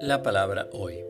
La 0.00 0.22
palabra 0.24 0.68
hoy. 0.72 1.04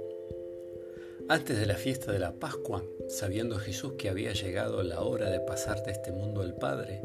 Antes 1.28 1.58
de 1.58 1.64
la 1.64 1.76
fiesta 1.76 2.12
de 2.12 2.18
la 2.18 2.32
Pascua, 2.32 2.84
sabiendo 3.08 3.56
Jesús 3.56 3.94
que 3.94 4.10
había 4.10 4.32
llegado 4.32 4.82
la 4.82 5.00
hora 5.00 5.30
de 5.30 5.40
pasar 5.40 5.82
de 5.84 5.92
este 5.92 6.12
mundo 6.12 6.42
al 6.42 6.54
Padre, 6.54 7.00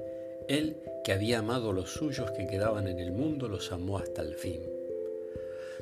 Él, 0.49 0.77
que 1.05 1.13
había 1.13 1.39
amado 1.39 1.71
los 1.71 1.91
suyos 1.91 2.31
que 2.31 2.47
quedaban 2.47 2.87
en 2.87 2.99
el 2.99 3.11
mundo, 3.11 3.47
los 3.47 3.71
amó 3.71 3.97
hasta 3.97 4.21
el 4.21 4.35
fin. 4.35 4.61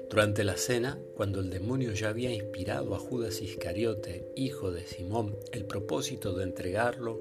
Durante 0.09 0.43
la 0.43 0.57
cena, 0.57 0.99
cuando 1.15 1.39
el 1.39 1.49
demonio 1.49 1.91
ya 1.93 2.09
había 2.09 2.31
inspirado 2.31 2.93
a 2.93 2.99
Judas 2.99 3.41
Iscariote, 3.41 4.27
hijo 4.35 4.71
de 4.71 4.85
Simón, 4.85 5.35
el 5.51 5.65
propósito 5.65 6.33
de 6.33 6.43
entregarlo, 6.43 7.19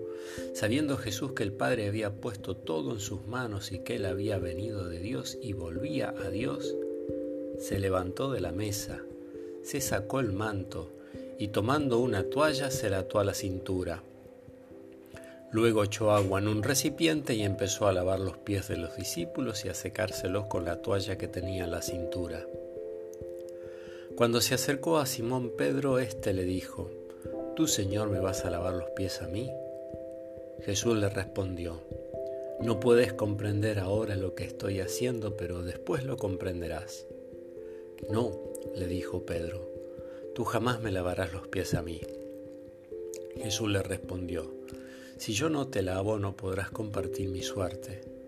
sabiendo 0.55 0.97
Jesús 0.97 1.33
que 1.33 1.43
el 1.43 1.53
Padre 1.53 1.89
había 1.89 2.15
puesto 2.15 2.57
todo 2.57 2.93
en 2.93 3.01
sus 3.01 3.27
manos 3.27 3.73
y 3.73 3.79
que 3.79 3.97
él 3.97 4.07
había 4.07 4.39
venido 4.39 4.89
de 4.89 4.99
Dios 4.99 5.39
y 5.41 5.53
volvía 5.55 6.15
a 6.25 6.29
Dios, 6.29 6.77
se 7.59 7.79
levantó 7.79 8.31
de 8.31 8.41
la 8.41 8.53
mesa, 8.53 9.03
se 9.63 9.81
sacó 9.81 10.21
el 10.21 10.33
manto 10.33 10.91
y 11.39 11.49
tomando 11.49 11.99
una 11.99 12.25
toalla 12.25 12.71
se 12.71 12.91
la 12.91 13.01
ató 13.01 13.21
a 13.21 13.25
la 13.25 13.35
cintura. 13.35 14.03
Luego 15.51 15.85
echó 15.85 16.13
agua 16.13 16.41
en 16.41 16.49
un 16.49 16.63
recipiente 16.63 17.35
y 17.35 17.43
empezó 17.43 17.87
a 17.87 17.93
lavar 17.93 18.21
los 18.21 18.39
pies 18.39 18.69
de 18.69 18.79
los 18.79 18.97
discípulos 18.97 19.65
y 19.65 19.69
a 19.69 19.75
secárselos 19.75 20.47
con 20.47 20.65
la 20.65 20.81
toalla 20.81 21.19
que 21.19 21.29
tenía 21.29 21.65
en 21.65 21.71
la 21.71 21.83
cintura. 21.83 22.47
Cuando 24.23 24.41
se 24.41 24.55
acercó 24.55 24.99
a 24.99 25.07
Simón 25.07 25.51
Pedro, 25.59 25.99
éste 25.99 26.33
le 26.33 26.45
dijo, 26.45 26.89
¿Tú, 27.57 27.67
Señor, 27.67 28.09
me 28.09 28.21
vas 28.21 28.45
a 28.45 28.51
lavar 28.51 28.75
los 28.75 28.89
pies 28.91 29.21
a 29.21 29.27
mí? 29.27 29.51
Jesús 30.61 30.97
le 30.97 31.09
respondió, 31.09 31.81
No 32.61 32.79
puedes 32.79 33.13
comprender 33.13 33.81
ahora 33.81 34.15
lo 34.15 34.37
que 34.37 34.45
estoy 34.45 34.79
haciendo, 34.79 35.37
pero 35.37 35.65
después 35.65 36.05
lo 36.05 36.17
comprenderás. 36.17 37.05
No, 38.11 38.39
le 38.77 38.87
dijo 38.87 39.27
Pedro, 39.27 39.69
tú 40.37 40.45
jamás 40.45 40.81
me 40.81 40.93
lavarás 40.93 41.33
los 41.33 41.49
pies 41.49 41.75
a 41.75 41.83
mí. 41.83 42.01
Jesús 43.39 43.71
le 43.71 43.83
respondió, 43.83 44.55
Si 45.17 45.33
yo 45.33 45.51
no 45.51 45.67
te 45.67 45.83
lavo, 45.83 46.21
no 46.21 46.37
podrás 46.37 46.71
compartir 46.71 47.29
mi 47.29 47.43
suerte. 47.43 48.22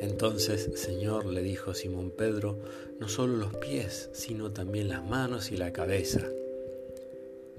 Entonces, 0.00 0.70
Señor, 0.74 1.26
le 1.26 1.42
dijo 1.42 1.74
Simón 1.74 2.10
Pedro, 2.10 2.58
no 3.00 3.08
solo 3.08 3.36
los 3.36 3.56
pies, 3.56 4.10
sino 4.12 4.52
también 4.52 4.88
las 4.88 5.04
manos 5.04 5.50
y 5.50 5.56
la 5.56 5.72
cabeza. 5.72 6.28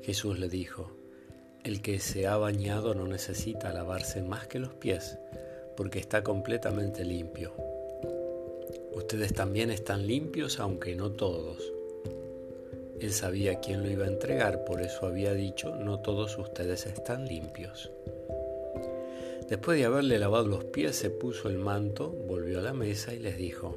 Jesús 0.01 0.39
le 0.39 0.47
dijo, 0.47 0.91
el 1.63 1.81
que 1.81 1.99
se 1.99 2.27
ha 2.27 2.37
bañado 2.37 2.93
no 2.93 3.05
necesita 3.05 3.73
lavarse 3.73 4.21
más 4.21 4.47
que 4.47 4.59
los 4.59 4.73
pies, 4.73 5.17
porque 5.75 5.99
está 5.99 6.23
completamente 6.23 7.03
limpio. 7.03 7.53
Ustedes 8.93 9.33
también 9.33 9.69
están 9.69 10.07
limpios, 10.07 10.59
aunque 10.59 10.95
no 10.95 11.11
todos. 11.11 11.73
Él 13.01 13.11
sabía 13.11 13.59
quién 13.59 13.83
lo 13.83 13.89
iba 13.89 14.05
a 14.05 14.09
entregar, 14.09 14.63
por 14.65 14.81
eso 14.81 15.05
había 15.05 15.33
dicho, 15.33 15.75
no 15.75 15.99
todos 15.99 16.37
ustedes 16.37 16.85
están 16.85 17.25
limpios. 17.25 17.91
Después 19.47 19.79
de 19.79 19.85
haberle 19.85 20.19
lavado 20.19 20.47
los 20.47 20.65
pies, 20.65 20.95
se 20.95 21.09
puso 21.09 21.49
el 21.49 21.57
manto, 21.57 22.09
volvió 22.09 22.59
a 22.59 22.61
la 22.61 22.73
mesa 22.73 23.15
y 23.15 23.19
les 23.19 23.37
dijo, 23.37 23.75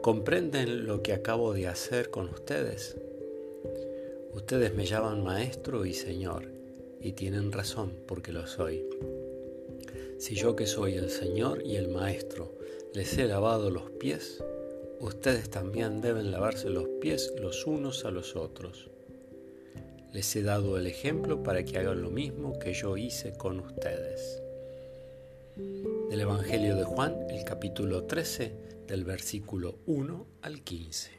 ¿comprenden 0.00 0.86
lo 0.86 1.02
que 1.02 1.12
acabo 1.12 1.52
de 1.52 1.66
hacer 1.66 2.10
con 2.10 2.30
ustedes? 2.30 2.96
Ustedes 4.32 4.74
me 4.74 4.86
llaman 4.86 5.22
maestro 5.22 5.84
y 5.84 5.92
señor, 5.92 6.44
y 7.00 7.12
tienen 7.12 7.52
razón 7.52 7.92
porque 8.06 8.32
lo 8.32 8.46
soy. 8.46 8.86
Si 10.18 10.34
yo 10.34 10.56
que 10.56 10.66
soy 10.66 10.94
el 10.94 11.10
señor 11.10 11.62
y 11.62 11.76
el 11.76 11.88
maestro 11.88 12.54
les 12.94 13.18
he 13.18 13.26
lavado 13.26 13.70
los 13.70 13.90
pies, 13.90 14.42
ustedes 15.00 15.50
también 15.50 16.00
deben 16.00 16.30
lavarse 16.30 16.70
los 16.70 16.88
pies 17.02 17.34
los 17.38 17.66
unos 17.66 18.06
a 18.06 18.10
los 18.10 18.34
otros. 18.34 18.88
Les 20.14 20.34
he 20.36 20.42
dado 20.42 20.78
el 20.78 20.86
ejemplo 20.86 21.42
para 21.42 21.66
que 21.66 21.76
hagan 21.76 22.00
lo 22.00 22.10
mismo 22.10 22.58
que 22.58 22.72
yo 22.72 22.96
hice 22.96 23.34
con 23.34 23.60
ustedes 23.60 24.40
del 26.08 26.20
Evangelio 26.20 26.76
de 26.76 26.84
Juan, 26.84 27.16
el 27.30 27.44
capítulo 27.44 28.04
13, 28.04 28.84
del 28.86 29.04
versículo 29.04 29.80
1 29.86 30.26
al 30.42 30.62
15. 30.62 31.15